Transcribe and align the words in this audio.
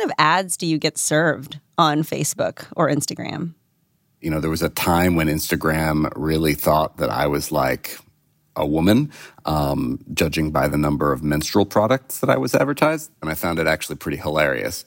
kind 0.00 0.10
of 0.10 0.14
ads 0.18 0.56
do 0.56 0.66
you 0.66 0.78
get 0.78 0.96
served 0.96 1.60
on 1.76 2.02
Facebook 2.02 2.66
or 2.76 2.88
Instagram? 2.88 3.54
You 4.20 4.30
know, 4.30 4.40
there 4.40 4.50
was 4.50 4.62
a 4.62 4.68
time 4.68 5.14
when 5.14 5.28
Instagram 5.28 6.10
really 6.16 6.54
thought 6.54 6.98
that 6.98 7.10
I 7.10 7.26
was 7.26 7.52
like 7.52 7.98
a 8.56 8.66
woman, 8.66 9.10
um, 9.44 9.98
judging 10.12 10.50
by 10.50 10.68
the 10.68 10.76
number 10.76 11.12
of 11.12 11.22
menstrual 11.22 11.66
products 11.66 12.18
that 12.20 12.30
I 12.30 12.36
was 12.36 12.54
advertised. 12.54 13.10
And 13.20 13.30
I 13.30 13.34
found 13.34 13.58
it 13.58 13.66
actually 13.66 13.96
pretty 13.96 14.18
hilarious. 14.18 14.84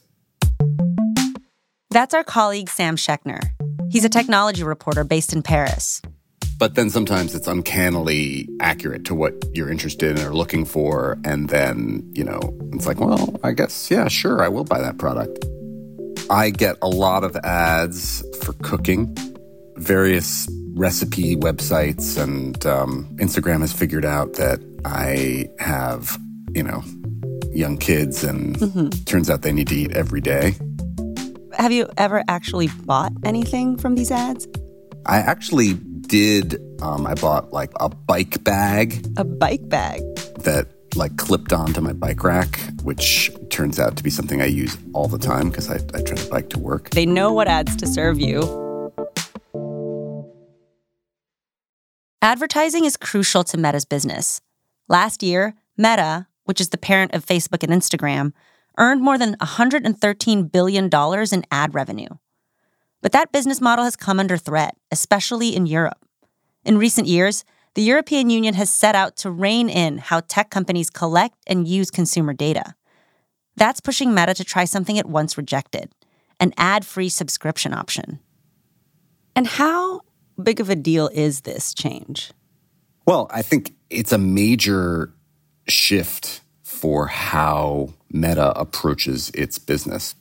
That's 1.90 2.14
our 2.14 2.24
colleague, 2.24 2.68
Sam 2.68 2.96
Schechner. 2.96 3.40
He's 3.90 4.04
a 4.04 4.08
technology 4.08 4.64
reporter 4.64 5.04
based 5.04 5.32
in 5.32 5.42
Paris. 5.42 6.02
But 6.64 6.76
then 6.76 6.88
sometimes 6.88 7.34
it's 7.34 7.46
uncannily 7.46 8.48
accurate 8.58 9.04
to 9.04 9.14
what 9.14 9.34
you're 9.52 9.70
interested 9.70 10.18
in 10.18 10.24
or 10.24 10.32
looking 10.32 10.64
for. 10.64 11.18
And 11.22 11.50
then, 11.50 12.10
you 12.14 12.24
know, 12.24 12.40
it's 12.72 12.86
like, 12.86 12.98
well, 12.98 13.38
I 13.44 13.52
guess, 13.52 13.90
yeah, 13.90 14.08
sure, 14.08 14.42
I 14.42 14.48
will 14.48 14.64
buy 14.64 14.80
that 14.80 14.96
product. 14.96 15.44
I 16.30 16.48
get 16.48 16.78
a 16.80 16.88
lot 16.88 17.22
of 17.22 17.36
ads 17.36 18.24
for 18.42 18.54
cooking, 18.62 19.14
various 19.76 20.48
recipe 20.72 21.36
websites, 21.36 22.16
and 22.16 22.64
um, 22.64 23.14
Instagram 23.16 23.60
has 23.60 23.74
figured 23.74 24.06
out 24.06 24.32
that 24.36 24.58
I 24.86 25.50
have, 25.58 26.16
you 26.54 26.62
know, 26.62 26.82
young 27.52 27.76
kids, 27.76 28.24
and 28.24 28.56
mm-hmm. 28.56 28.88
turns 29.04 29.28
out 29.28 29.42
they 29.42 29.52
need 29.52 29.68
to 29.68 29.74
eat 29.74 29.92
every 29.92 30.22
day. 30.22 30.54
Have 31.58 31.72
you 31.72 31.90
ever 31.98 32.24
actually 32.26 32.68
bought 32.86 33.12
anything 33.22 33.76
from 33.76 33.96
these 33.96 34.10
ads? 34.10 34.48
I 35.04 35.18
actually 35.18 35.78
did. 36.14 36.62
Um, 36.80 37.08
I 37.08 37.14
bought 37.14 37.52
like 37.52 37.72
a 37.80 37.88
bike 37.88 38.44
bag. 38.44 39.04
A 39.16 39.24
bike 39.24 39.68
bag? 39.68 40.00
That 40.44 40.68
like 40.94 41.16
clipped 41.16 41.52
onto 41.52 41.80
my 41.80 41.92
bike 41.92 42.22
rack, 42.22 42.60
which 42.84 43.32
turns 43.50 43.80
out 43.80 43.96
to 43.96 44.04
be 44.04 44.10
something 44.10 44.40
I 44.40 44.46
use 44.46 44.78
all 44.92 45.08
the 45.08 45.18
time 45.18 45.50
because 45.50 45.68
I, 45.68 45.74
I 45.92 46.02
try 46.02 46.16
to 46.16 46.30
bike 46.30 46.50
to 46.50 46.60
work. 46.60 46.90
They 46.90 47.04
know 47.04 47.32
what 47.32 47.48
ads 47.48 47.74
to 47.76 47.88
serve 47.88 48.20
you. 48.20 48.42
Advertising 52.22 52.84
is 52.84 52.96
crucial 52.96 53.42
to 53.42 53.56
Meta's 53.56 53.84
business. 53.84 54.40
Last 54.88 55.20
year, 55.20 55.54
Meta, 55.76 56.28
which 56.44 56.60
is 56.60 56.68
the 56.68 56.78
parent 56.78 57.12
of 57.12 57.26
Facebook 57.26 57.64
and 57.64 57.72
Instagram, 57.72 58.32
earned 58.78 59.02
more 59.02 59.18
than 59.18 59.34
$113 59.38 60.52
billion 60.52 60.88
in 61.32 61.44
ad 61.50 61.74
revenue. 61.74 62.08
But 63.02 63.10
that 63.10 63.32
business 63.32 63.60
model 63.60 63.84
has 63.84 63.96
come 63.96 64.20
under 64.20 64.36
threat, 64.36 64.76
especially 64.92 65.56
in 65.56 65.66
Europe. 65.66 66.03
In 66.64 66.78
recent 66.78 67.06
years, 67.06 67.44
the 67.74 67.82
European 67.82 68.30
Union 68.30 68.54
has 68.54 68.70
set 68.70 68.94
out 68.94 69.16
to 69.16 69.30
rein 69.30 69.68
in 69.68 69.98
how 69.98 70.20
tech 70.20 70.50
companies 70.50 70.90
collect 70.90 71.36
and 71.46 71.68
use 71.68 71.90
consumer 71.90 72.32
data. 72.32 72.74
That's 73.56 73.80
pushing 73.80 74.14
Meta 74.14 74.34
to 74.34 74.44
try 74.44 74.64
something 74.64 74.96
it 74.96 75.06
once 75.06 75.36
rejected 75.36 75.92
an 76.40 76.52
ad 76.56 76.84
free 76.84 77.08
subscription 77.08 77.72
option. 77.72 78.18
And 79.36 79.46
how 79.46 80.00
big 80.42 80.58
of 80.60 80.68
a 80.68 80.74
deal 80.74 81.08
is 81.12 81.42
this 81.42 81.72
change? 81.72 82.32
Well, 83.06 83.28
I 83.30 83.42
think 83.42 83.74
it's 83.88 84.12
a 84.12 84.18
major 84.18 85.12
shift 85.68 86.40
for 86.62 87.06
how 87.06 87.94
Meta 88.10 88.52
approaches 88.58 89.30
its 89.30 89.58
business. 89.58 90.16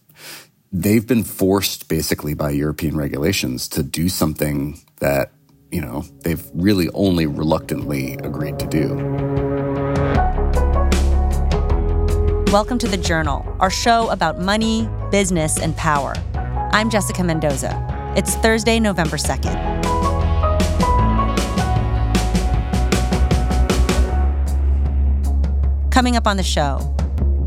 They've 0.71 1.05
been 1.05 1.23
forced 1.23 1.87
basically 1.87 2.35
by 2.35 2.51
European 2.51 2.95
regulations 2.95 3.67
to 3.69 3.83
do 3.83 4.07
something 4.09 4.79
that 4.99 5.31
you 5.73 5.81
know, 5.81 6.05
they've 6.21 6.43
really 6.53 6.87
only 6.93 7.25
reluctantly 7.25 8.13
agreed 8.17 8.59
to 8.59 8.67
do. 8.67 8.95
Welcome 12.51 12.77
to 12.77 12.87
The 12.87 12.97
Journal, 13.01 13.43
our 13.59 13.71
show 13.71 14.07
about 14.11 14.39
money, 14.39 14.87
business, 15.09 15.57
and 15.59 15.75
power. 15.75 16.13
I'm 16.73 16.91
Jessica 16.91 17.23
Mendoza. 17.23 17.73
It's 18.15 18.35
Thursday, 18.35 18.79
November 18.79 19.17
2nd. 19.17 19.81
Coming 25.89 26.15
up 26.15 26.27
on 26.27 26.37
the 26.37 26.43
show, 26.43 26.95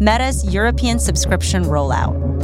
Meta's 0.00 0.53
European 0.53 0.98
subscription 0.98 1.62
rollout. 1.62 2.35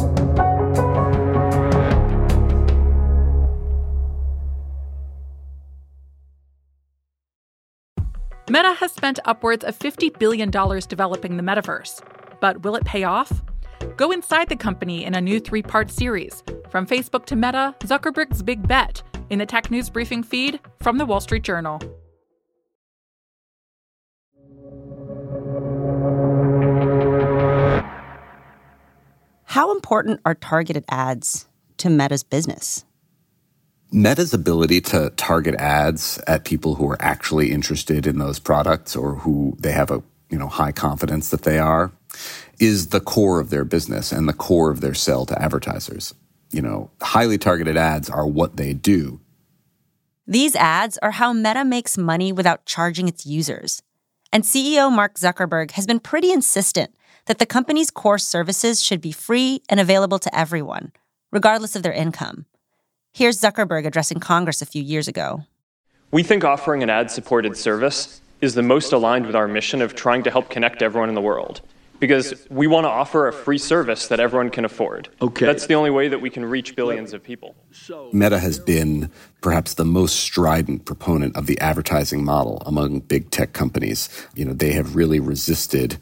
Meta 8.50 8.74
has 8.74 8.90
spent 8.90 9.20
upwards 9.24 9.64
of 9.64 9.78
$50 9.78 10.18
billion 10.18 10.50
developing 10.50 11.36
the 11.36 11.42
metaverse. 11.42 12.02
But 12.40 12.62
will 12.62 12.74
it 12.74 12.84
pay 12.84 13.04
off? 13.04 13.42
Go 13.96 14.10
inside 14.10 14.48
the 14.48 14.56
company 14.56 15.04
in 15.04 15.14
a 15.14 15.20
new 15.20 15.38
three 15.38 15.62
part 15.62 15.90
series 15.90 16.42
From 16.68 16.86
Facebook 16.86 17.24
to 17.26 17.36
Meta 17.36 17.74
Zuckerberg's 17.80 18.42
Big 18.42 18.66
Bet 18.66 19.02
in 19.30 19.38
the 19.38 19.46
Tech 19.46 19.70
News 19.70 19.90
Briefing 19.90 20.24
feed 20.24 20.58
from 20.80 20.98
the 20.98 21.06
Wall 21.06 21.20
Street 21.20 21.44
Journal. 21.44 21.80
How 29.44 29.70
important 29.70 30.20
are 30.24 30.34
targeted 30.34 30.84
ads 30.88 31.46
to 31.76 31.90
Meta's 31.90 32.24
business? 32.24 32.84
Meta's 33.92 34.32
ability 34.32 34.80
to 34.80 35.10
target 35.16 35.54
ads 35.56 36.18
at 36.26 36.44
people 36.44 36.76
who 36.76 36.90
are 36.90 37.00
actually 37.00 37.52
interested 37.52 38.06
in 38.06 38.18
those 38.18 38.38
products 38.38 38.96
or 38.96 39.16
who 39.16 39.54
they 39.60 39.72
have 39.72 39.90
a 39.90 40.02
you 40.30 40.38
know 40.38 40.48
high 40.48 40.72
confidence 40.72 41.28
that 41.28 41.42
they 41.42 41.58
are 41.58 41.92
is 42.58 42.88
the 42.88 43.00
core 43.00 43.38
of 43.38 43.50
their 43.50 43.64
business 43.64 44.10
and 44.10 44.26
the 44.28 44.32
core 44.32 44.70
of 44.70 44.80
their 44.80 44.94
sell 44.94 45.26
to 45.26 45.40
advertisers. 45.40 46.14
You 46.50 46.62
know, 46.62 46.90
highly 47.02 47.36
targeted 47.38 47.76
ads 47.76 48.08
are 48.08 48.26
what 48.26 48.56
they 48.56 48.72
do. 48.72 49.20
These 50.26 50.54
ads 50.56 50.98
are 50.98 51.10
how 51.10 51.32
Meta 51.32 51.64
makes 51.64 51.98
money 51.98 52.32
without 52.32 52.64
charging 52.64 53.08
its 53.08 53.26
users. 53.26 53.82
And 54.32 54.44
CEO 54.44 54.90
Mark 54.90 55.16
Zuckerberg 55.16 55.72
has 55.72 55.86
been 55.86 56.00
pretty 56.00 56.32
insistent 56.32 56.94
that 57.26 57.38
the 57.38 57.46
company's 57.46 57.90
core 57.90 58.18
services 58.18 58.82
should 58.82 59.00
be 59.00 59.12
free 59.12 59.62
and 59.68 59.78
available 59.80 60.18
to 60.18 60.34
everyone, 60.38 60.92
regardless 61.30 61.76
of 61.76 61.82
their 61.82 61.92
income. 61.92 62.46
Here's 63.14 63.38
Zuckerberg 63.38 63.86
addressing 63.86 64.20
Congress 64.20 64.62
a 64.62 64.66
few 64.66 64.82
years 64.82 65.06
ago. 65.06 65.44
We 66.12 66.22
think 66.22 66.44
offering 66.44 66.82
an 66.82 66.88
ad 66.88 67.10
supported 67.10 67.58
service 67.58 68.22
is 68.40 68.54
the 68.54 68.62
most 68.62 68.90
aligned 68.90 69.26
with 69.26 69.36
our 69.36 69.46
mission 69.46 69.82
of 69.82 69.94
trying 69.94 70.22
to 70.22 70.30
help 70.30 70.48
connect 70.48 70.80
everyone 70.80 71.10
in 71.10 71.14
the 71.14 71.20
world. 71.20 71.60
Because 71.98 72.34
we 72.48 72.66
want 72.66 72.84
to 72.84 72.88
offer 72.88 73.28
a 73.28 73.32
free 73.32 73.58
service 73.58 74.08
that 74.08 74.18
everyone 74.18 74.48
can 74.48 74.64
afford. 74.64 75.10
Okay. 75.20 75.44
That's 75.44 75.66
the 75.66 75.74
only 75.74 75.90
way 75.90 76.08
that 76.08 76.22
we 76.22 76.30
can 76.30 76.44
reach 76.44 76.74
billions 76.74 77.12
of 77.12 77.22
people. 77.22 77.54
Meta 78.12 78.38
has 78.38 78.58
been 78.58 79.10
perhaps 79.42 79.74
the 79.74 79.84
most 79.84 80.16
strident 80.16 80.86
proponent 80.86 81.36
of 81.36 81.46
the 81.46 81.60
advertising 81.60 82.24
model 82.24 82.62
among 82.64 83.00
big 83.00 83.30
tech 83.30 83.52
companies. 83.52 84.08
You 84.34 84.46
know, 84.46 84.52
they 84.54 84.72
have 84.72 84.96
really 84.96 85.20
resisted 85.20 85.98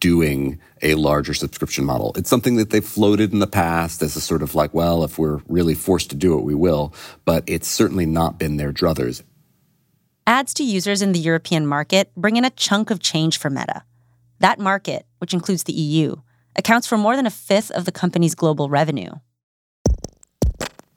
doing 0.00 0.58
a 0.82 0.94
larger 0.94 1.34
subscription 1.34 1.84
model. 1.84 2.12
It's 2.16 2.30
something 2.30 2.56
that 2.56 2.70
they've 2.70 2.84
floated 2.84 3.32
in 3.32 3.38
the 3.38 3.46
past 3.46 4.02
as 4.02 4.16
a 4.16 4.20
sort 4.20 4.42
of 4.42 4.54
like, 4.54 4.74
well, 4.74 5.04
if 5.04 5.18
we're 5.18 5.40
really 5.46 5.74
forced 5.74 6.10
to 6.10 6.16
do 6.16 6.38
it, 6.38 6.42
we 6.42 6.54
will. 6.54 6.94
But 7.24 7.44
it's 7.46 7.68
certainly 7.68 8.06
not 8.06 8.38
been 8.38 8.56
their 8.56 8.72
druthers. 8.72 9.22
Ads 10.26 10.54
to 10.54 10.64
users 10.64 11.02
in 11.02 11.12
the 11.12 11.18
European 11.18 11.66
market 11.66 12.10
bring 12.16 12.36
in 12.36 12.44
a 12.44 12.50
chunk 12.50 12.90
of 12.90 13.00
change 13.00 13.38
for 13.38 13.50
Meta. 13.50 13.82
That 14.38 14.58
market, 14.58 15.06
which 15.18 15.34
includes 15.34 15.64
the 15.64 15.72
EU, 15.72 16.16
accounts 16.56 16.86
for 16.86 16.96
more 16.96 17.16
than 17.16 17.26
a 17.26 17.30
fifth 17.30 17.70
of 17.72 17.84
the 17.84 17.92
company's 17.92 18.34
global 18.34 18.68
revenue. 18.68 19.10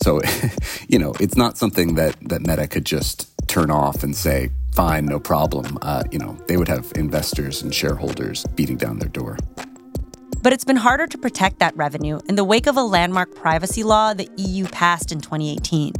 So, 0.01 0.21
you 0.87 0.99
know, 0.99 1.13
it's 1.19 1.35
not 1.35 1.57
something 1.57 1.95
that, 1.95 2.15
that 2.29 2.41
Meta 2.41 2.67
could 2.67 2.85
just 2.85 3.29
turn 3.47 3.71
off 3.71 4.03
and 4.03 4.15
say, 4.15 4.49
fine, 4.73 5.05
no 5.05 5.19
problem. 5.19 5.77
Uh, 5.81 6.03
you 6.11 6.19
know, 6.19 6.37
they 6.47 6.57
would 6.57 6.67
have 6.67 6.91
investors 6.95 7.61
and 7.61 7.73
shareholders 7.73 8.45
beating 8.55 8.77
down 8.77 8.99
their 8.99 9.09
door. 9.09 9.37
But 10.41 10.51
it's 10.51 10.65
been 10.65 10.75
harder 10.75 11.07
to 11.07 11.17
protect 11.17 11.59
that 11.59 11.75
revenue 11.77 12.19
in 12.27 12.35
the 12.35 12.43
wake 12.43 12.67
of 12.67 12.75
a 12.75 12.83
landmark 12.83 13.33
privacy 13.35 13.83
law 13.83 14.13
the 14.13 14.29
EU 14.35 14.65
passed 14.65 15.11
in 15.11 15.21
2018. 15.21 15.93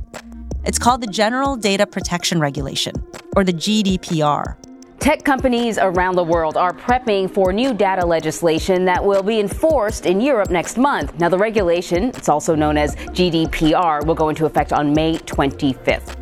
It's 0.65 0.79
called 0.79 1.01
the 1.01 1.07
General 1.07 1.55
Data 1.55 1.85
Protection 1.85 2.39
Regulation, 2.39 2.95
or 3.35 3.43
the 3.43 3.53
GDPR. 3.53 4.57
Tech 4.99 5.23
companies 5.23 5.77
around 5.77 6.15
the 6.15 6.23
world 6.23 6.55
are 6.55 6.71
prepping 6.73 7.29
for 7.29 7.51
new 7.51 7.73
data 7.73 8.05
legislation 8.05 8.85
that 8.85 9.03
will 9.03 9.23
be 9.23 9.39
enforced 9.39 10.05
in 10.05 10.21
Europe 10.21 10.49
next 10.49 10.77
month. 10.77 11.17
Now, 11.19 11.27
the 11.27 11.37
regulation, 11.37 12.05
it's 12.05 12.29
also 12.29 12.55
known 12.55 12.77
as 12.77 12.95
GDPR, 12.95 14.05
will 14.05 14.15
go 14.15 14.29
into 14.29 14.45
effect 14.45 14.71
on 14.71 14.93
May 14.93 15.17
25th. 15.17 16.15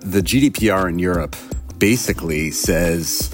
The 0.00 0.20
GDPR 0.20 0.88
in 0.88 0.98
Europe 1.00 1.34
basically 1.82 2.52
says, 2.52 3.28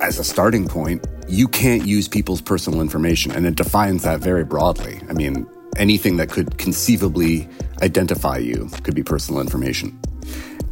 as 0.00 0.18
a 0.18 0.24
starting 0.24 0.66
point, 0.66 1.06
you 1.28 1.46
can't 1.46 1.86
use 1.86 2.08
people's 2.08 2.40
personal 2.40 2.80
information. 2.80 3.30
And 3.30 3.46
it 3.46 3.54
defines 3.54 4.02
that 4.02 4.18
very 4.18 4.42
broadly. 4.42 5.00
I 5.08 5.12
mean, 5.12 5.46
anything 5.76 6.16
that 6.16 6.28
could 6.28 6.58
conceivably 6.58 7.48
identify 7.80 8.38
you 8.38 8.68
could 8.82 8.96
be 8.96 9.04
personal 9.04 9.40
information. 9.40 9.96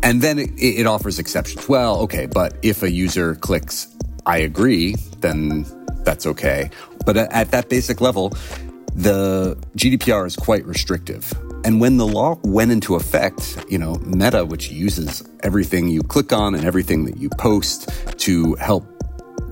And 0.03 0.21
then 0.21 0.41
it, 0.41 0.51
it, 0.59 0.85
offers 0.89 1.21
exceptions. 1.21 1.69
Well, 1.69 2.01
okay, 2.01 2.27
but 2.27 2.59
if 2.63 2.83
a 2.83 2.91
user 2.91 3.37
clicks, 3.37 3.87
I 4.27 4.39
agree, 4.39 4.97
then 5.21 5.65
that's 6.03 6.27
okay. 6.27 6.71
But 7.05 7.17
at, 7.17 7.33
at 7.33 7.51
that 7.53 7.69
basic 7.69 8.01
level, 8.01 8.31
the 8.97 9.57
GDPR 9.77 10.27
is 10.27 10.35
quite 10.35 10.67
restrictive. 10.67 11.33
And 11.67 11.81
when 11.81 11.97
the 11.97 12.07
law 12.07 12.39
went 12.45 12.71
into 12.71 12.95
effect, 12.95 13.59
you 13.69 13.77
know, 13.77 13.97
Meta, 13.97 14.45
which 14.45 14.71
uses 14.71 15.25
everything 15.43 15.89
you 15.89 16.01
click 16.01 16.33
on 16.33 16.55
and 16.55 16.65
everything 16.65 17.07
that 17.07 17.17
you 17.17 17.29
post 17.29 17.91
to 18.19 18.55
help 18.55 18.87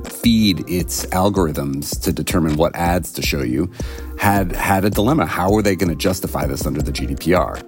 feed 0.09 0.61
its 0.71 1.07
algorithms 1.07 2.01
to 2.03 2.13
determine 2.13 2.57
what 2.57 2.77
ads 2.77 3.11
to 3.15 3.23
show 3.23 3.43
you, 3.43 3.69
had 4.17 4.53
had 4.53 4.85
a 4.85 4.91
dilemma. 4.91 5.27
How 5.27 5.53
are 5.55 5.61
they 5.61 5.75
going 5.75 5.89
to 5.89 5.97
justify 5.97 6.47
this 6.47 6.65
under 6.65 6.81
the 6.81 6.93
GDPR? 6.93 7.61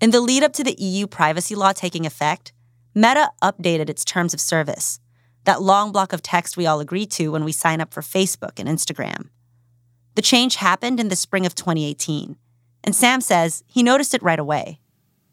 In 0.00 0.12
the 0.12 0.22
lead 0.22 0.42
up 0.42 0.54
to 0.54 0.64
the 0.64 0.74
EU 0.78 1.06
privacy 1.06 1.54
law 1.54 1.74
taking 1.74 2.06
effect, 2.06 2.54
Meta 2.94 3.28
updated 3.42 3.90
its 3.90 4.02
terms 4.02 4.32
of 4.32 4.40
service, 4.40 4.98
that 5.44 5.60
long 5.60 5.92
block 5.92 6.14
of 6.14 6.22
text 6.22 6.56
we 6.56 6.64
all 6.64 6.80
agree 6.80 7.04
to 7.04 7.28
when 7.28 7.44
we 7.44 7.52
sign 7.52 7.82
up 7.82 7.92
for 7.92 8.00
Facebook 8.00 8.58
and 8.58 8.66
Instagram. 8.66 9.28
The 10.14 10.22
change 10.22 10.56
happened 10.56 11.00
in 11.00 11.08
the 11.08 11.16
spring 11.16 11.44
of 11.46 11.54
2018, 11.54 12.36
and 12.84 12.94
Sam 12.94 13.20
says 13.20 13.64
he 13.66 13.82
noticed 13.82 14.14
it 14.14 14.22
right 14.22 14.38
away. 14.38 14.80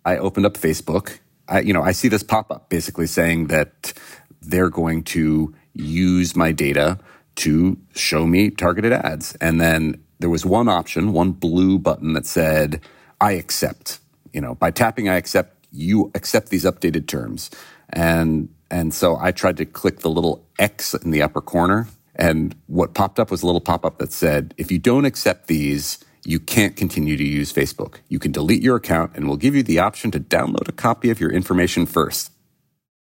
I 0.06 0.18
opened 0.18 0.46
up 0.46 0.56
Facebook. 0.56 1.20
I, 1.48 1.60
you 1.60 1.74
know, 1.74 1.84
I 1.84 1.92
see 1.92 2.08
this 2.08 2.24
pop 2.24 2.52
up 2.52 2.70
basically 2.70 3.08
saying 3.08 3.48
that 3.48 3.94
they're 4.42 4.70
going 4.70 5.04
to 5.04 5.54
use 5.74 6.36
my 6.36 6.52
data 6.52 6.98
to 7.36 7.78
show 7.94 8.26
me 8.26 8.50
targeted 8.50 8.92
ads. 8.92 9.36
And 9.36 9.62
then 9.62 10.04
there 10.20 10.30
was 10.30 10.46
one 10.46 10.68
option, 10.68 11.14
one 11.14 11.32
blue 11.32 11.78
button 11.78 12.14
that 12.14 12.26
said, 12.26 12.82
I 13.20 13.34
accept. 13.34 14.00
You 14.34 14.42
know, 14.42 14.56
by 14.56 14.72
tapping 14.72 15.10
I 15.10 15.16
accept, 15.16 15.68
you 15.72 16.12
accept 16.16 16.50
these 16.50 16.66
updated 16.66 17.08
terms. 17.08 17.50
And 17.90 18.50
and 18.70 18.94
so 18.94 19.18
I 19.20 19.32
tried 19.32 19.58
to 19.58 19.66
click 19.66 20.00
the 20.00 20.10
little 20.10 20.48
X 20.58 20.94
in 20.94 21.12
the 21.12 21.22
upper 21.22 21.42
corner. 21.42 21.88
And 22.16 22.56
what 22.68 22.94
popped 22.94 23.20
up 23.20 23.32
was 23.32 23.44
a 23.44 23.46
little 23.46 23.62
pop 23.62 23.86
up 23.86 23.98
that 24.00 24.12
said, 24.12 24.54
if 24.58 24.72
you 24.72 24.80
don't 24.80 25.06
accept 25.06 25.48
these, 25.48 26.00
you 26.26 26.40
can't 26.40 26.76
continue 26.76 27.18
to 27.18 27.24
use 27.24 27.52
Facebook. 27.52 28.00
You 28.10 28.20
can 28.20 28.32
delete 28.32 28.62
your 28.62 28.76
account 28.76 29.12
and 29.16 29.28
we'll 29.28 29.38
give 29.38 29.56
you 29.56 29.64
the 29.64 29.80
option 29.80 30.12
to 30.12 30.20
download 30.20 30.68
a 30.68 30.74
copy 30.74 31.10
of 31.10 31.20
your 31.20 31.32
information 31.32 31.86
first. 31.86 32.32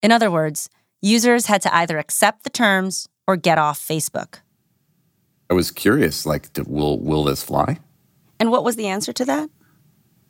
In 0.03 0.13
other 0.13 0.31
words, 0.31 0.71
users 1.01 1.47
had 1.47 1.63
to 1.63 1.75
either 1.75 1.99
accept 1.99 2.45
the 2.45 2.51
terms 2.51 3.09
or 3.27 3.37
get 3.37 3.59
off 3.59 3.81
Facebook. 3.81 4.41
I 5.51 5.55
was 5.55 5.71
curious, 5.71 6.25
like, 6.25 6.49
will, 6.67 6.99
will 6.99 7.25
this 7.25 7.43
fly? 7.43 7.79
And 8.41 8.51
what 8.51 8.65
was 8.65 8.77
the 8.77 8.87
answer 8.87 9.13
to 9.13 9.25
that? 9.27 9.51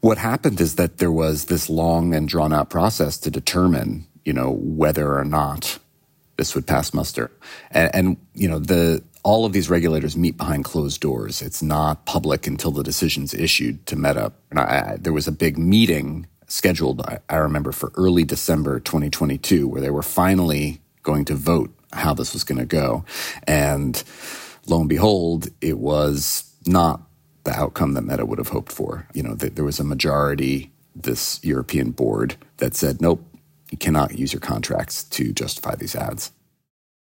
What 0.00 0.18
happened 0.18 0.60
is 0.60 0.74
that 0.74 0.98
there 0.98 1.12
was 1.12 1.44
this 1.44 1.70
long 1.70 2.12
and 2.12 2.28
drawn 2.28 2.52
out 2.52 2.70
process 2.70 3.16
to 3.18 3.30
determine 3.30 4.08
you 4.24 4.32
know, 4.32 4.50
whether 4.50 5.16
or 5.16 5.24
not 5.24 5.78
this 6.42 6.56
would 6.56 6.66
pass 6.66 6.92
muster. 6.92 7.30
And, 7.70 7.94
and, 7.94 8.16
you 8.34 8.48
know, 8.48 8.58
the 8.58 9.00
all 9.22 9.46
of 9.46 9.52
these 9.52 9.70
regulators 9.70 10.16
meet 10.16 10.36
behind 10.36 10.64
closed 10.64 11.00
doors. 11.00 11.40
It's 11.40 11.62
not 11.62 12.04
public 12.04 12.48
until 12.48 12.72
the 12.72 12.82
decision's 12.82 13.32
issued 13.32 13.86
to 13.86 13.94
Meta. 13.94 14.32
And 14.50 14.58
I, 14.58 14.62
I, 14.64 14.96
there 14.98 15.12
was 15.12 15.28
a 15.28 15.32
big 15.32 15.56
meeting 15.56 16.26
scheduled, 16.48 17.00
I, 17.02 17.20
I 17.28 17.36
remember, 17.36 17.70
for 17.70 17.92
early 17.94 18.24
December 18.24 18.80
2022, 18.80 19.68
where 19.68 19.80
they 19.80 19.90
were 19.90 20.02
finally 20.02 20.80
going 21.04 21.24
to 21.26 21.36
vote 21.36 21.72
how 21.92 22.12
this 22.12 22.32
was 22.32 22.42
going 22.42 22.58
to 22.58 22.66
go. 22.66 23.04
And 23.46 24.02
lo 24.66 24.80
and 24.80 24.88
behold, 24.88 25.46
it 25.60 25.78
was 25.78 26.52
not 26.66 27.02
the 27.44 27.52
outcome 27.52 27.94
that 27.94 28.02
Meta 28.02 28.26
would 28.26 28.38
have 28.38 28.48
hoped 28.48 28.72
for. 28.72 29.06
You 29.14 29.22
know, 29.22 29.36
th- 29.36 29.54
there 29.54 29.64
was 29.64 29.78
a 29.78 29.84
majority, 29.84 30.72
this 30.96 31.38
European 31.44 31.92
board, 31.92 32.34
that 32.56 32.74
said, 32.74 33.00
nope, 33.00 33.24
you 33.72 33.78
cannot 33.78 34.18
use 34.18 34.32
your 34.32 34.40
contracts 34.40 35.02
to 35.04 35.32
justify 35.32 35.74
these 35.74 35.96
ads. 35.96 36.30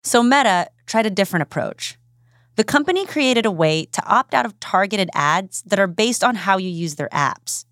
So 0.05 0.23
Meta 0.23 0.69
tried 0.87 1.07
a 1.07 1.11
different 1.11 1.43
approach. 1.43 1.97
The 2.57 2.65
company 2.65 3.07
created 3.07 3.47
a 3.47 3.51
way 3.51 3.87
to 3.87 4.05
opt 4.05 4.35
out 4.35 4.45
of 4.45 4.61
targeted 4.61 5.09
ads 5.15 5.62
that 5.62 5.79
are 5.79 5.87
based 5.87 6.23
on 6.23 6.35
how 6.35 6.59
you 6.59 6.69
use 6.69 6.97
their 6.97 7.09
apps. 7.09 7.65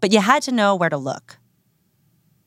But 0.00 0.12
you 0.12 0.20
had 0.20 0.42
to 0.42 0.52
know 0.52 0.74
where 0.74 0.90
to 0.90 0.96
look. 0.96 1.38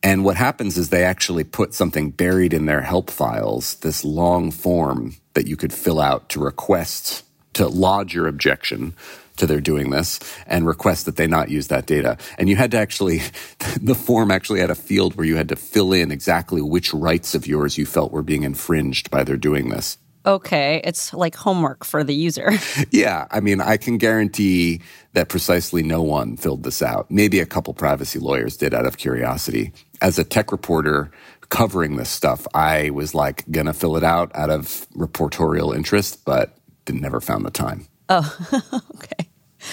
And 0.04 0.26
what 0.26 0.36
happens 0.36 0.78
is 0.78 0.90
they 0.90 1.04
actually 1.04 1.46
put 1.46 1.74
something 1.74 2.12
buried 2.12 2.54
in 2.54 2.66
their 2.66 2.82
help 2.82 3.10
files, 3.10 3.76
this 3.76 4.04
long 4.04 4.52
form 4.52 5.16
that 5.34 5.48
you 5.48 5.56
could 5.56 5.74
fill 5.74 6.00
out 6.00 6.30
to 6.30 6.40
request, 6.42 7.24
to 7.54 7.68
lodge 7.68 8.14
your 8.14 8.28
objection 8.28 8.94
to 9.38 9.48
their 9.48 9.62
doing 9.62 9.90
this 9.90 10.20
and 10.48 10.66
request 10.66 11.06
that 11.06 11.16
they 11.16 11.28
not 11.28 11.50
use 11.50 11.68
that 11.68 11.86
data. 11.86 12.18
And 12.38 12.50
you 12.50 12.56
had 12.56 12.72
to 12.72 12.78
actually, 12.78 13.22
the 13.82 13.96
form 13.96 14.32
actually 14.32 14.60
had 14.60 14.72
a 14.72 14.76
field 14.76 15.16
where 15.16 15.26
you 15.26 15.36
had 15.36 15.50
to 15.50 15.56
fill 15.56 15.94
in 15.94 16.12
exactly 16.12 16.62
which 16.62 16.94
rights 16.94 17.36
of 17.36 17.48
yours 17.48 17.78
you 17.78 17.86
felt 17.86 18.12
were 18.12 18.24
being 18.24 18.44
infringed 18.44 19.12
by 19.12 19.24
their 19.24 19.38
doing 19.38 19.70
this. 19.70 19.98
Okay, 20.26 20.82
it's 20.84 21.14
like 21.14 21.36
homework 21.36 21.86
for 21.86 22.04
the 22.04 22.16
user. 22.16 22.52
yeah, 22.90 23.28
I 23.30 23.42
mean, 23.42 23.62
I 23.62 23.78
can 23.78 24.00
guarantee 24.00 24.82
that 25.14 25.30
precisely 25.30 25.84
no 25.84 26.02
one 26.02 26.36
filled 26.36 26.64
this 26.64 26.82
out. 26.82 27.12
Maybe 27.12 27.40
a 27.40 27.46
couple 27.46 27.76
privacy 27.76 28.18
lawyers 28.18 28.58
did 28.58 28.74
out 28.74 28.88
of 28.88 28.98
curiosity. 28.98 29.72
As 30.02 30.18
a 30.18 30.24
tech 30.24 30.52
reporter 30.52 31.12
covering 31.50 31.98
this 31.98 32.10
stuff, 32.10 32.48
I 32.56 32.90
was 32.90 33.14
like 33.14 33.50
gonna 33.52 33.74
fill 33.74 33.98
it 33.98 34.04
out 34.04 34.36
out 34.36 34.50
of 34.50 34.88
reportorial 34.96 35.76
interest, 35.76 36.26
but 36.26 36.58
never 36.90 37.22
found 37.22 37.46
the 37.46 37.52
time. 37.52 37.88
Oh, 38.10 38.36
okay. 38.96 39.25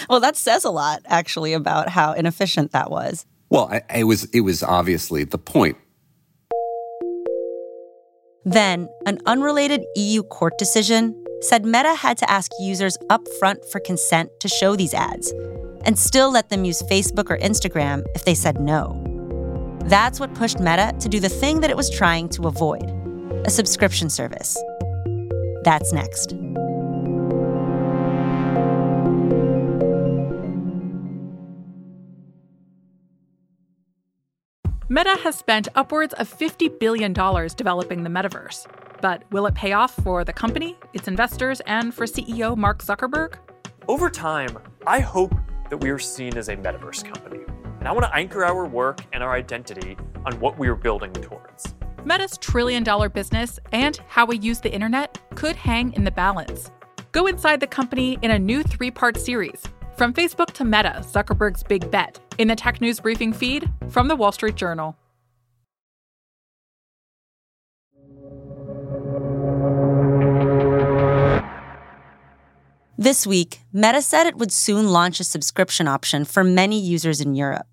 Well, 0.09 0.19
that 0.19 0.35
says 0.35 0.63
a 0.63 0.69
lot, 0.69 1.01
actually, 1.05 1.53
about 1.53 1.89
how 1.89 2.13
inefficient 2.13 2.71
that 2.71 2.89
was. 2.89 3.25
Well, 3.49 3.69
I, 3.71 3.81
it 3.99 4.05
was 4.05 4.25
it 4.25 4.41
was 4.41 4.63
obviously 4.63 5.23
the 5.23 5.37
point. 5.37 5.77
Then, 8.45 8.89
an 9.05 9.19
unrelated 9.25 9.85
EU 9.95 10.23
court 10.23 10.57
decision 10.57 11.15
said 11.41 11.65
Meta 11.65 11.93
had 11.93 12.17
to 12.17 12.29
ask 12.29 12.51
users 12.59 12.97
upfront 13.09 13.63
for 13.71 13.79
consent 13.79 14.29
to 14.39 14.47
show 14.47 14.75
these 14.75 14.93
ads, 14.93 15.31
and 15.85 15.97
still 15.97 16.31
let 16.31 16.49
them 16.49 16.65
use 16.65 16.81
Facebook 16.83 17.29
or 17.29 17.37
Instagram 17.37 18.03
if 18.15 18.25
they 18.25 18.35
said 18.35 18.59
no. 18.59 18.99
That's 19.85 20.19
what 20.19 20.33
pushed 20.33 20.59
Meta 20.59 20.93
to 20.99 21.09
do 21.09 21.19
the 21.19 21.29
thing 21.29 21.59
that 21.59 21.69
it 21.69 21.77
was 21.77 21.89
trying 21.89 22.29
to 22.29 22.47
avoid 22.47 22.89
a 23.45 23.49
subscription 23.49 24.09
service. 24.09 24.57
That's 25.63 25.91
next. 25.91 26.33
Meta 34.93 35.17
has 35.23 35.35
spent 35.35 35.67
upwards 35.73 36.13
of 36.19 36.31
$50 36.31 36.77
billion 36.79 37.13
developing 37.13 38.03
the 38.03 38.11
metaverse. 38.11 38.67
But 39.01 39.23
will 39.31 39.47
it 39.47 39.55
pay 39.55 39.71
off 39.71 39.95
for 40.03 40.23
the 40.23 40.31
company, 40.31 40.77
its 40.93 41.07
investors, 41.07 41.61
and 41.61 41.91
for 41.91 42.05
CEO 42.05 42.55
Mark 42.55 42.83
Zuckerberg? 42.83 43.37
Over 43.87 44.07
time, 44.11 44.55
I 44.85 44.99
hope 44.99 45.33
that 45.71 45.77
we 45.77 45.89
are 45.89 45.97
seen 45.97 46.37
as 46.37 46.47
a 46.49 46.55
metaverse 46.55 47.03
company. 47.11 47.39
And 47.79 47.87
I 47.87 47.91
want 47.91 48.05
to 48.05 48.15
anchor 48.15 48.45
our 48.45 48.67
work 48.67 48.99
and 49.13 49.23
our 49.23 49.33
identity 49.33 49.97
on 50.27 50.39
what 50.39 50.59
we 50.59 50.67
are 50.67 50.75
building 50.75 51.11
towards. 51.11 51.73
Meta's 52.05 52.37
trillion 52.37 52.83
dollar 52.83 53.09
business 53.09 53.59
and 53.71 53.99
how 54.07 54.27
we 54.27 54.37
use 54.37 54.59
the 54.59 54.71
internet 54.71 55.17
could 55.33 55.55
hang 55.55 55.91
in 55.93 56.03
the 56.03 56.11
balance. 56.11 56.69
Go 57.13 57.25
inside 57.25 57.61
the 57.61 57.65
company 57.65 58.19
in 58.21 58.29
a 58.29 58.37
new 58.37 58.61
three 58.61 58.91
part 58.91 59.17
series 59.17 59.63
from 59.97 60.13
Facebook 60.13 60.51
to 60.53 60.65
Meta, 60.65 61.01
Zuckerberg's 61.01 61.63
big 61.63 61.89
bet, 61.89 62.19
in 62.37 62.47
the 62.47 62.55
Tech 62.55 62.81
News 62.81 62.99
Briefing 62.99 63.33
feed 63.33 63.69
from 63.89 64.07
the 64.07 64.15
Wall 64.15 64.31
Street 64.31 64.55
Journal. 64.55 64.95
This 72.97 73.27
week, 73.27 73.59
Meta 73.73 74.01
said 74.01 74.27
it 74.27 74.37
would 74.37 74.51
soon 74.51 74.89
launch 74.89 75.19
a 75.19 75.23
subscription 75.23 75.87
option 75.87 76.25
for 76.25 76.43
many 76.43 76.79
users 76.79 77.19
in 77.19 77.35
Europe 77.35 77.67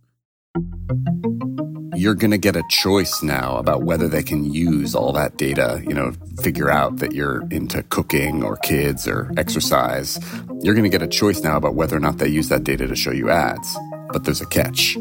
you're 2.00 2.14
going 2.14 2.30
to 2.30 2.38
get 2.38 2.56
a 2.56 2.62
choice 2.70 3.22
now 3.22 3.58
about 3.58 3.82
whether 3.82 4.08
they 4.08 4.22
can 4.22 4.50
use 4.50 4.94
all 4.94 5.12
that 5.12 5.36
data, 5.36 5.82
you 5.86 5.92
know, 5.92 6.12
figure 6.42 6.70
out 6.70 6.96
that 6.96 7.12
you're 7.12 7.46
into 7.50 7.82
cooking 7.84 8.42
or 8.42 8.56
kids 8.56 9.06
or 9.06 9.30
exercise. 9.36 10.18
You're 10.62 10.74
going 10.74 10.90
to 10.90 10.98
get 10.98 11.02
a 11.02 11.06
choice 11.06 11.42
now 11.42 11.58
about 11.58 11.74
whether 11.74 11.94
or 11.94 12.00
not 12.00 12.16
they 12.16 12.28
use 12.28 12.48
that 12.48 12.64
data 12.64 12.86
to 12.86 12.96
show 12.96 13.10
you 13.10 13.28
ads. 13.28 13.76
But 14.12 14.24
there's 14.24 14.40
a 14.40 14.46
catch. 14.46 14.96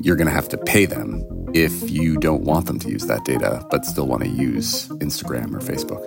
You're 0.00 0.16
going 0.16 0.26
to 0.26 0.32
have 0.32 0.48
to 0.50 0.58
pay 0.58 0.86
them 0.86 1.24
if 1.54 1.90
you 1.90 2.16
don't 2.16 2.42
want 2.42 2.66
them 2.66 2.78
to 2.80 2.88
use 2.88 3.06
that 3.06 3.24
data, 3.24 3.64
but 3.70 3.84
still 3.84 4.06
want 4.06 4.22
to 4.22 4.28
use 4.28 4.88
Instagram 4.88 5.54
or 5.54 5.60
Facebook. 5.60 6.02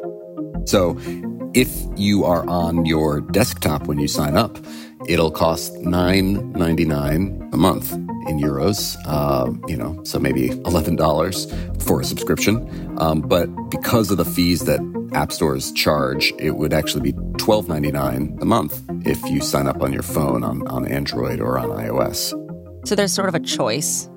So 0.68 0.98
if 1.54 1.72
you 1.96 2.26
are 2.26 2.46
on 2.50 2.86
your 2.86 3.22
desktop 3.22 3.88
when 3.88 4.00
you 4.00 4.08
sign 4.08 4.36
up, 4.36 4.58
it'll 5.08 5.32
cost 5.32 5.74
$9.99 5.76 7.54
a 7.54 7.58
month 7.58 7.94
in 7.94 8.40
euros, 8.40 8.98
uh, 9.06 9.52
you 9.68 9.78
know, 9.78 10.04
so 10.04 10.20
maybe 10.20 10.50
$11 10.50 11.82
for 11.82 12.02
a 12.02 12.04
subscription. 12.04 12.98
Um, 12.98 13.22
but 13.22 13.46
because 13.70 14.12
of 14.12 14.18
the 14.18 14.26
fees 14.26 14.66
that 14.66 14.80
app 15.16 15.32
stores 15.32 15.72
charge, 15.72 16.34
it 16.38 16.52
would 16.52 16.74
actually 16.74 17.02
be 17.02 17.14
$12.99 17.40 18.42
a 18.42 18.46
month 18.46 18.84
if 19.06 19.24
you 19.30 19.42
sign 19.42 19.68
up 19.68 19.82
on 19.82 19.94
your 19.94 20.04
phone 20.04 20.44
on, 20.44 20.68
on 20.68 20.86
Android 20.88 21.40
or 21.40 21.58
on 21.58 21.70
iOS. 21.70 22.34
So 22.88 22.96
there's 22.96 23.14
sort 23.14 23.30
of 23.30 23.36
a 23.36 23.40
choice, 23.40 24.10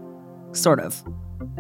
sort 0.52 0.80
of. 0.80 1.02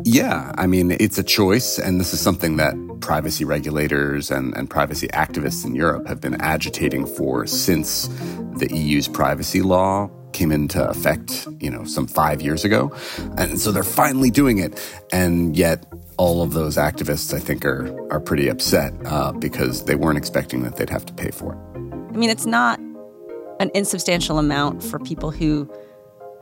Yeah, 0.04 0.52
I 0.56 0.66
mean, 0.66 0.90
it's 0.92 1.18
a 1.18 1.22
choice, 1.22 1.78
and 1.78 2.00
this 2.00 2.12
is 2.12 2.20
something 2.20 2.56
that 2.56 2.74
privacy 3.00 3.44
regulators 3.44 4.30
and, 4.30 4.54
and 4.56 4.68
privacy 4.68 5.08
activists 5.08 5.64
in 5.64 5.74
Europe 5.74 6.06
have 6.06 6.20
been 6.20 6.40
agitating 6.40 7.06
for 7.06 7.46
since 7.46 8.08
the 8.56 8.68
EU's 8.70 9.08
privacy 9.08 9.62
law 9.62 10.10
came 10.32 10.52
into 10.52 10.86
effect, 10.88 11.48
you 11.58 11.70
know, 11.70 11.84
some 11.84 12.06
five 12.06 12.42
years 12.42 12.64
ago. 12.64 12.92
And 13.36 13.58
so 13.58 13.72
they're 13.72 13.82
finally 13.82 14.30
doing 14.30 14.58
it. 14.58 14.78
And 15.12 15.56
yet 15.56 15.84
all 16.18 16.42
of 16.42 16.52
those 16.52 16.76
activists, 16.76 17.32
I 17.32 17.38
think, 17.38 17.64
are, 17.64 17.96
are 18.12 18.20
pretty 18.20 18.48
upset 18.48 18.92
uh, 19.06 19.32
because 19.32 19.84
they 19.84 19.94
weren't 19.94 20.18
expecting 20.18 20.62
that 20.64 20.76
they'd 20.76 20.90
have 20.90 21.06
to 21.06 21.12
pay 21.14 21.30
for 21.30 21.52
it. 21.52 21.58
I 22.12 22.18
mean, 22.18 22.28
it's 22.28 22.46
not 22.46 22.78
an 23.60 23.70
insubstantial 23.74 24.38
amount 24.38 24.82
for 24.82 24.98
people 24.98 25.30
who, 25.30 25.70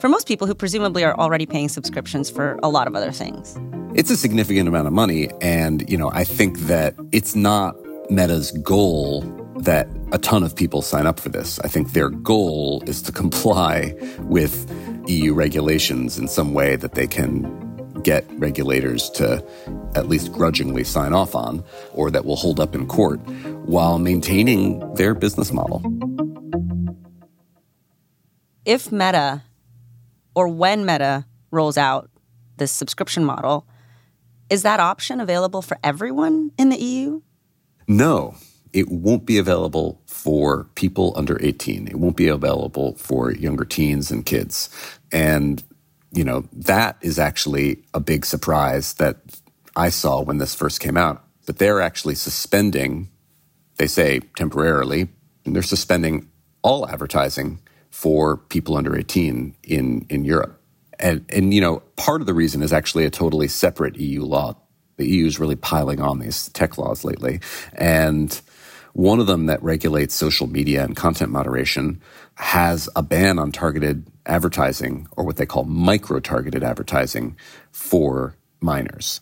for 0.01 0.09
most 0.09 0.27
people 0.27 0.47
who 0.47 0.55
presumably 0.55 1.05
are 1.05 1.15
already 1.17 1.47
paying 1.47 1.69
subscriptions 1.69 2.31
for 2.31 2.59
a 2.63 2.69
lot 2.69 2.87
of 2.87 2.97
other 2.97 3.13
things. 3.13 3.59
It's 3.95 4.11
a 4.11 4.17
significant 4.17 4.69
amount 4.69 4.87
of 4.87 4.93
money. 4.93 5.31
And, 5.41 5.89
you 5.89 5.97
know, 5.97 6.11
I 6.13 6.25
think 6.25 6.59
that 6.61 6.95
it's 7.13 7.37
not 7.37 7.77
Meta's 8.11 8.53
goal 8.53 9.23
that 9.57 9.89
a 10.13 10.19
ton 10.19 10.43
of 10.43 10.55
people 10.55 10.83
sign 10.83 11.07
up 11.07 11.19
for 11.21 11.29
this. 11.29 11.59
I 11.61 11.69
think 11.69 11.93
their 11.93 12.11
goal 12.11 12.83
is 12.87 13.03
to 13.03 13.13
comply 13.13 13.95
with 14.21 14.71
EU 15.07 15.35
regulations 15.35 16.19
in 16.19 16.29
some 16.29 16.55
way 16.55 16.77
that 16.77 16.95
they 16.95 17.07
can 17.07 17.66
get 18.07 18.25
regulators 18.35 19.11
to 19.11 19.45
at 19.97 20.09
least 20.09 20.33
grudgingly 20.33 20.85
sign 20.85 21.13
off 21.13 21.35
on 21.35 21.65
or 21.93 22.09
that 22.09 22.25
will 22.25 22.37
hold 22.37 22.61
up 22.61 22.73
in 22.73 22.87
court 22.87 23.19
while 23.67 23.99
maintaining 23.99 24.95
their 24.95 25.13
business 25.13 25.51
model. 25.51 25.83
If 28.65 28.93
Meta 28.93 29.43
or 30.37 30.47
when 30.47 30.87
Meta 30.87 31.27
rolls 31.51 31.77
out 31.77 32.09
this 32.59 32.71
subscription 32.71 33.25
model, 33.25 33.67
is 34.51 34.63
that 34.63 34.79
option 34.79 35.21
available 35.21 35.61
for 35.61 35.77
everyone 35.83 36.53
in 36.57 36.69
the 36.69 36.81
EU? 36.81 37.23
No, 37.89 38.37
it 38.73 38.89
won't 38.89 39.27
be 39.27 39.37
available 39.37 40.01
for 40.07 40.65
people 40.77 41.13
under 41.17 41.43
18. 41.43 41.89
It 41.89 41.97
won't 41.97 42.17
be 42.17 42.29
available 42.29 42.95
for 42.99 43.33
younger 43.33 43.65
teens 43.65 44.13
and 44.13 44.25
kids. 44.25 44.71
And, 45.11 45.65
you 46.17 46.25
know, 46.25 46.49
that 46.53 46.97
is 47.03 47.19
actually 47.19 47.83
a 47.93 48.01
big 48.01 48.25
surprise 48.25 48.95
that 48.95 49.19
I 49.77 49.91
saw 49.91 50.23
when 50.23 50.39
this 50.39 50.55
first 50.55 50.81
came 50.81 50.97
out. 50.97 51.23
That 51.45 51.59
they're 51.59 51.81
actually 51.81 52.15
suspending, 52.15 53.11
they 53.77 53.87
say 53.87 54.21
temporarily, 54.37 55.09
and 55.45 55.55
they're 55.55 55.63
suspending 55.63 56.29
all 56.63 56.89
advertising 56.89 57.61
for 57.91 58.39
people 58.39 58.77
under 58.77 58.97
18 58.97 59.55
in, 59.63 60.07
in 60.09 60.25
Europe. 60.25 60.61
And, 60.99 61.25
and, 61.29 61.53
you 61.53 61.61
know, 61.61 61.81
part 61.97 62.23
of 62.23 62.27
the 62.27 62.35
reason 62.35 62.63
is 62.63 62.73
actually 62.73 63.05
a 63.05 63.11
totally 63.11 63.49
separate 63.49 63.97
EU 63.97 64.23
law. 64.23 64.57
The 64.97 65.07
EU 65.07 65.27
is 65.27 65.39
really 65.39 65.57
piling 65.57 66.01
on 66.01 66.19
these 66.19 66.49
tech 66.49 66.79
laws 66.79 67.05
lately. 67.05 67.41
And 67.75 68.41
one 68.95 69.21
of 69.21 69.27
them 69.27 69.47
that 69.47 69.63
regulates 69.63 70.15
social 70.15 70.47
media 70.47 70.83
and 70.83 70.97
content 70.97 71.31
moderation 71.31 72.01
has 72.37 72.89
a 72.97 73.03
ban 73.03 73.39
on 73.39 73.53
targeted 73.53 74.11
advertising 74.27 75.09
or 75.17 75.25
what 75.25 75.37
they 75.37 75.47
call 75.47 75.65
micro 75.65 76.21
targeted 76.21 76.63
advertising 76.63 77.37
for 77.71 78.37
minors. 78.61 79.21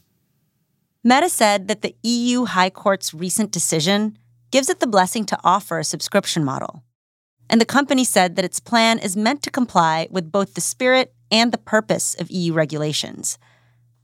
Meta 1.03 1.29
said 1.29 1.69
that 1.69 1.83
the 1.83 1.95
EU 2.03 2.47
High 2.47 2.71
Court's 2.71 3.13
recent 3.13 3.51
decision 3.51 4.17
gives 4.51 4.71
it 4.71 4.81
the 4.81 4.87
blessing 4.87 5.27
to 5.27 5.39
offer 5.45 5.79
a 5.79 5.85
subscription 5.85 6.45
model. 6.45 6.83
And 7.51 7.61
the 7.61 7.67
company 7.67 8.05
said 8.05 8.37
that 8.37 8.45
its 8.45 8.61
plan 8.61 8.99
is 8.99 9.17
meant 9.17 9.43
to 9.43 9.51
comply 9.51 10.09
with 10.11 10.33
both 10.33 10.55
the 10.55 10.61
spirit 10.61 11.13
and 11.31 11.53
the 11.53 11.59
purpose 11.59 12.15
of 12.15 12.31
EU 12.31 12.55
regulations. 12.55 13.39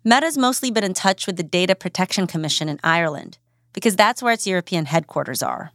Meta's 0.05 0.37
mostly 0.37 0.71
been 0.71 0.85
in 0.85 0.95
touch 0.95 1.27
with 1.27 1.37
the 1.37 1.43
Data 1.43 1.75
Protection 1.75 2.27
Commission 2.27 2.69
in 2.69 2.81
Ireland 2.83 3.39
because 3.73 3.97
that's 3.97 4.23
where 4.23 4.33
its 4.33 4.47
European 4.47 4.87
headquarters 4.87 5.43
are. 5.43 5.73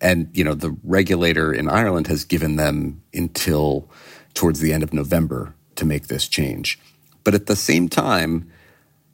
And, 0.00 0.28
you 0.32 0.44
know, 0.44 0.54
the 0.54 0.76
regulator 0.82 1.52
in 1.52 1.68
Ireland 1.68 2.06
has 2.06 2.24
given 2.24 2.56
them 2.56 3.02
until 3.12 3.90
towards 4.34 4.60
the 4.60 4.72
end 4.72 4.82
of 4.82 4.92
November 4.92 5.54
to 5.76 5.84
make 5.84 6.06
this 6.08 6.28
change. 6.28 6.78
But 7.24 7.34
at 7.34 7.46
the 7.46 7.56
same 7.56 7.88
time, 7.88 8.50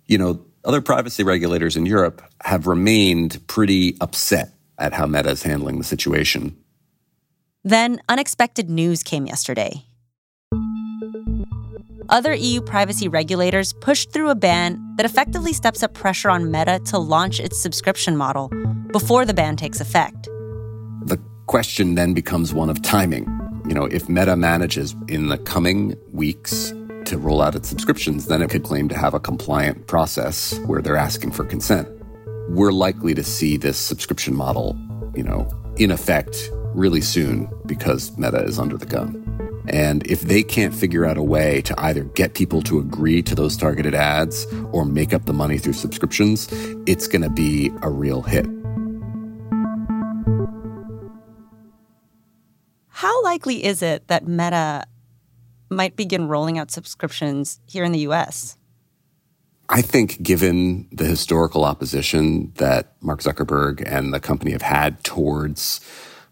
you 0.06 0.18
know, 0.18 0.44
other 0.64 0.80
privacy 0.80 1.22
regulators 1.22 1.76
in 1.76 1.86
Europe 1.86 2.22
have 2.42 2.66
remained 2.66 3.44
pretty 3.46 3.96
upset 4.00 4.52
at 4.78 4.92
how 4.92 5.06
Meta 5.06 5.30
is 5.30 5.42
handling 5.42 5.78
the 5.78 5.84
situation. 5.84 6.56
Then 7.64 8.00
unexpected 8.08 8.70
news 8.70 9.02
came 9.02 9.26
yesterday. 9.26 9.84
Other 12.08 12.34
EU 12.34 12.60
privacy 12.60 13.08
regulators 13.08 13.72
pushed 13.72 14.12
through 14.12 14.30
a 14.30 14.36
ban 14.36 14.80
that 14.96 15.06
effectively 15.06 15.52
steps 15.52 15.82
up 15.82 15.92
pressure 15.92 16.30
on 16.30 16.50
Meta 16.52 16.80
to 16.86 16.98
launch 16.98 17.40
its 17.40 17.60
subscription 17.60 18.16
model 18.16 18.48
before 18.92 19.24
the 19.24 19.34
ban 19.34 19.56
takes 19.56 19.80
effect. 19.80 20.28
The 21.06 21.20
question 21.46 21.96
then 21.96 22.14
becomes 22.14 22.54
one 22.54 22.70
of 22.70 22.80
timing. 22.82 23.35
You 23.66 23.74
know, 23.74 23.86
if 23.86 24.08
Meta 24.08 24.36
manages 24.36 24.94
in 25.08 25.26
the 25.26 25.38
coming 25.38 25.96
weeks 26.12 26.72
to 27.06 27.18
roll 27.18 27.42
out 27.42 27.56
its 27.56 27.68
subscriptions, 27.68 28.26
then 28.26 28.40
it 28.40 28.48
could 28.48 28.62
claim 28.62 28.88
to 28.88 28.96
have 28.96 29.12
a 29.12 29.20
compliant 29.20 29.88
process 29.88 30.58
where 30.66 30.80
they're 30.80 30.96
asking 30.96 31.32
for 31.32 31.44
consent. 31.44 31.88
We're 32.48 32.70
likely 32.70 33.12
to 33.14 33.24
see 33.24 33.56
this 33.56 33.76
subscription 33.76 34.36
model, 34.36 34.78
you 35.16 35.24
know, 35.24 35.48
in 35.78 35.90
effect 35.90 36.48
really 36.74 37.00
soon 37.00 37.48
because 37.66 38.16
Meta 38.16 38.42
is 38.44 38.58
under 38.58 38.76
the 38.76 38.86
gun. 38.86 39.22
And 39.68 40.06
if 40.06 40.20
they 40.20 40.44
can't 40.44 40.72
figure 40.72 41.04
out 41.04 41.16
a 41.16 41.22
way 41.22 41.60
to 41.62 41.74
either 41.80 42.04
get 42.04 42.34
people 42.34 42.62
to 42.62 42.78
agree 42.78 43.20
to 43.22 43.34
those 43.34 43.56
targeted 43.56 43.94
ads 43.96 44.46
or 44.70 44.84
make 44.84 45.12
up 45.12 45.24
the 45.24 45.32
money 45.32 45.58
through 45.58 45.72
subscriptions, 45.72 46.48
it's 46.86 47.08
going 47.08 47.22
to 47.22 47.30
be 47.30 47.72
a 47.82 47.90
real 47.90 48.22
hit. 48.22 48.46
How 52.96 53.22
likely 53.22 53.62
is 53.62 53.82
it 53.82 54.08
that 54.08 54.26
Meta 54.26 54.86
might 55.68 55.96
begin 55.96 56.28
rolling 56.28 56.56
out 56.56 56.70
subscriptions 56.70 57.60
here 57.66 57.84
in 57.84 57.92
the 57.92 57.98
US? 58.08 58.56
I 59.68 59.82
think, 59.82 60.22
given 60.22 60.88
the 60.90 61.04
historical 61.04 61.66
opposition 61.66 62.54
that 62.54 62.96
Mark 63.02 63.20
Zuckerberg 63.20 63.82
and 63.86 64.14
the 64.14 64.18
company 64.18 64.52
have 64.52 64.62
had 64.62 65.04
towards 65.04 65.82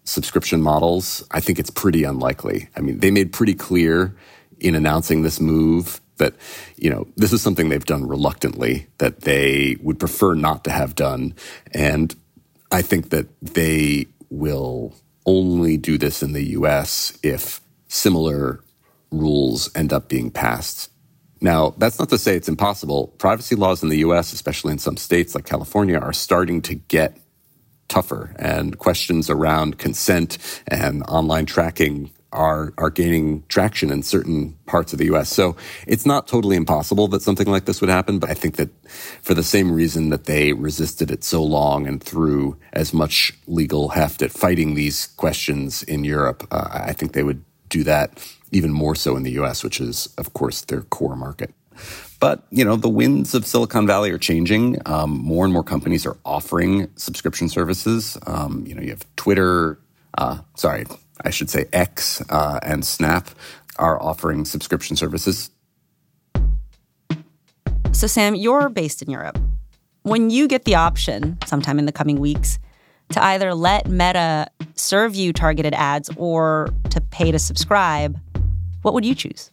subscription 0.04 0.62
models, 0.62 1.22
I 1.32 1.40
think 1.40 1.58
it's 1.58 1.68
pretty 1.68 2.02
unlikely. 2.02 2.70
I 2.74 2.80
mean, 2.80 3.00
they 3.00 3.10
made 3.10 3.34
pretty 3.34 3.54
clear 3.54 4.16
in 4.58 4.74
announcing 4.74 5.20
this 5.20 5.40
move 5.40 6.00
that, 6.16 6.32
you 6.76 6.88
know, 6.88 7.06
this 7.14 7.34
is 7.34 7.42
something 7.42 7.68
they've 7.68 7.84
done 7.84 8.08
reluctantly, 8.08 8.86
that 8.96 9.20
they 9.20 9.76
would 9.82 9.98
prefer 9.98 10.32
not 10.32 10.64
to 10.64 10.70
have 10.70 10.94
done. 10.94 11.34
And 11.72 12.16
I 12.72 12.80
think 12.80 13.10
that 13.10 13.26
they 13.42 14.06
will 14.30 14.94
only 15.26 15.76
do 15.76 15.98
this 15.98 16.22
in 16.22 16.32
the 16.32 16.50
US 16.50 17.18
if 17.22 17.60
similar 17.88 18.62
rules 19.10 19.70
end 19.74 19.92
up 19.92 20.08
being 20.08 20.30
passed. 20.30 20.90
Now, 21.40 21.74
that's 21.76 21.98
not 21.98 22.08
to 22.08 22.18
say 22.18 22.36
it's 22.36 22.48
impossible. 22.48 23.08
Privacy 23.18 23.54
laws 23.54 23.82
in 23.82 23.88
the 23.88 23.98
US, 23.98 24.32
especially 24.32 24.72
in 24.72 24.78
some 24.78 24.96
states 24.96 25.34
like 25.34 25.44
California, 25.44 25.98
are 25.98 26.12
starting 26.12 26.62
to 26.62 26.74
get 26.74 27.18
tougher, 27.88 28.34
and 28.38 28.78
questions 28.78 29.28
around 29.28 29.78
consent 29.78 30.38
and 30.66 31.02
online 31.04 31.46
tracking 31.46 32.10
are 32.34 32.74
are 32.76 32.90
gaining 32.90 33.44
traction 33.48 33.90
in 33.90 34.02
certain 34.02 34.54
parts 34.66 34.92
of 34.92 34.98
the 34.98 35.06
US. 35.14 35.30
So 35.30 35.56
it's 35.86 36.04
not 36.04 36.26
totally 36.26 36.56
impossible 36.56 37.08
that 37.08 37.22
something 37.22 37.46
like 37.46 37.64
this 37.64 37.80
would 37.80 37.90
happen, 37.90 38.18
but 38.18 38.30
I 38.30 38.34
think 38.34 38.56
that 38.56 38.70
for 39.22 39.34
the 39.34 39.42
same 39.42 39.72
reason 39.72 40.10
that 40.10 40.24
they 40.24 40.52
resisted 40.52 41.10
it 41.10 41.24
so 41.24 41.42
long 41.42 41.86
and 41.86 42.02
threw 42.02 42.56
as 42.72 42.92
much 42.92 43.32
legal 43.46 43.90
heft 43.90 44.20
at 44.22 44.32
fighting 44.32 44.74
these 44.74 45.06
questions 45.06 45.82
in 45.84 46.04
Europe, 46.04 46.46
uh, 46.50 46.68
I 46.70 46.92
think 46.92 47.12
they 47.12 47.22
would 47.22 47.44
do 47.68 47.84
that 47.84 48.24
even 48.50 48.72
more 48.72 48.94
so 48.94 49.16
in 49.16 49.22
the 49.22 49.32
US, 49.42 49.64
which 49.64 49.80
is 49.80 50.08
of 50.18 50.32
course 50.32 50.62
their 50.62 50.82
core 50.82 51.16
market. 51.16 51.54
But 52.20 52.44
you 52.50 52.64
know, 52.64 52.76
the 52.76 52.88
winds 52.88 53.34
of 53.34 53.46
Silicon 53.46 53.86
Valley 53.86 54.10
are 54.10 54.18
changing. 54.18 54.78
Um, 54.86 55.10
more 55.10 55.44
and 55.44 55.52
more 55.52 55.64
companies 55.64 56.06
are 56.06 56.16
offering 56.24 56.88
subscription 56.96 57.48
services. 57.48 58.16
Um, 58.26 58.64
you 58.66 58.74
know, 58.74 58.82
you 58.82 58.90
have 58.90 59.04
Twitter. 59.16 59.78
Uh, 60.16 60.38
sorry, 60.54 60.86
I 61.22 61.30
should 61.30 61.50
say 61.50 61.66
X 61.72 62.22
uh, 62.28 62.60
and 62.62 62.84
Snap 62.84 63.28
are 63.76 64.00
offering 64.02 64.44
subscription 64.44 64.96
services. 64.96 65.50
So, 67.92 68.06
Sam, 68.06 68.34
you're 68.34 68.68
based 68.68 69.02
in 69.02 69.10
Europe. 69.10 69.38
When 70.02 70.30
you 70.30 70.48
get 70.48 70.64
the 70.64 70.74
option, 70.74 71.38
sometime 71.46 71.78
in 71.78 71.86
the 71.86 71.92
coming 71.92 72.18
weeks, 72.18 72.58
to 73.10 73.22
either 73.22 73.54
let 73.54 73.88
Meta 73.88 74.48
serve 74.74 75.14
you 75.14 75.32
targeted 75.32 75.74
ads 75.74 76.10
or 76.16 76.68
to 76.90 77.00
pay 77.00 77.30
to 77.30 77.38
subscribe, 77.38 78.18
what 78.82 78.94
would 78.94 79.04
you 79.04 79.14
choose? 79.14 79.50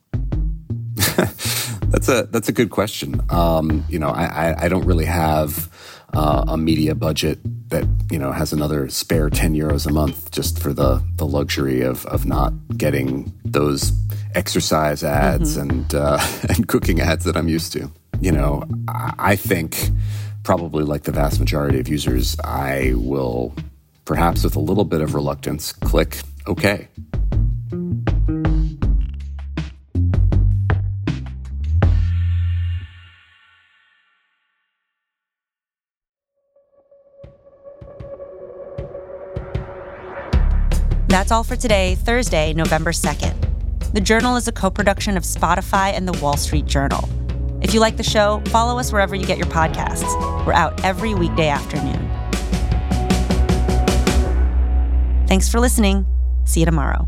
That's 1.92 2.08
a 2.08 2.24
that's 2.32 2.48
a 2.48 2.54
good 2.54 2.70
question. 2.70 3.22
Um, 3.30 3.86
you 3.90 4.00
know, 4.00 4.10
I, 4.10 4.66
I, 4.66 4.70
don't 4.70 4.86
really 4.86 5.06
have 5.06 5.70
uh, 6.14 6.46
a 6.48 6.58
media 6.58 6.96
budget 6.96 7.40
that 7.70 7.86
you 8.10 8.18
know 8.18 8.32
has 8.32 8.54
another 8.54 8.90
spare 8.90 9.30
ten 9.30 9.54
euros 9.54 9.86
a 9.86 9.92
month 9.92 10.32
just 10.32 10.58
for 10.58 10.72
the 10.72 11.04
the 11.18 11.28
luxury 11.28 11.82
of 11.82 12.06
of 12.06 12.26
not 12.26 12.54
getting 12.78 13.34
those 13.44 13.92
exercise 14.36 15.04
ads 15.04 15.58
mm-hmm. 15.58 15.70
and 15.70 15.96
uh, 15.96 16.20
and 16.50 16.70
cooking 16.70 17.02
ads 17.02 17.26
that 17.26 17.36
I'm 17.36 17.50
used 17.50 17.74
to. 17.74 17.92
You 18.22 18.32
know, 18.32 18.64
I, 18.88 19.14
I 19.20 19.36
think 19.36 19.90
probably 20.44 20.86
like 20.86 21.04
the 21.04 21.12
vast 21.12 21.40
majority 21.40 21.80
of 21.80 21.90
users, 21.90 22.40
I 22.40 22.94
will, 22.96 23.54
perhaps 24.06 24.46
with 24.46 24.56
a 24.56 24.60
little 24.60 24.86
bit 24.86 25.02
of 25.02 25.14
reluctance, 25.14 25.74
click 25.74 26.22
OK. 26.48 26.88
That's 41.32 41.38
all 41.38 41.44
for 41.46 41.56
today, 41.56 41.96
Thursday, 41.96 42.52
November 42.52 42.92
2nd. 42.92 43.94
The 43.94 44.02
Journal 44.02 44.36
is 44.36 44.50
a 44.50 44.52
co 44.52 44.70
production 44.70 45.16
of 45.16 45.24
Spotify 45.24 45.94
and 45.94 46.06
The 46.06 46.12
Wall 46.22 46.36
Street 46.36 46.66
Journal. 46.66 47.08
If 47.62 47.74
you 47.74 47.80
like 47.80 47.96
the 47.96 48.04
show, 48.04 48.42
follow 48.48 48.78
us 48.78 48.92
wherever 48.92 49.16
you 49.16 49.26
get 49.26 49.38
your 49.38 49.48
podcasts. 49.48 50.14
We're 50.46 50.52
out 50.52 50.84
every 50.84 51.16
weekday 51.16 51.48
afternoon. 51.48 52.06
Thanks 55.26 55.48
for 55.48 55.62
listening. 55.62 56.06
See 56.44 56.60
you 56.60 56.66
tomorrow. 56.66 57.08